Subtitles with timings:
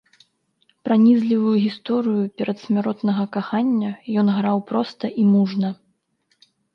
[0.87, 3.91] Пранізлівую гісторыю перадсмяротнага кахання
[4.23, 5.69] ён граў проста і мужна.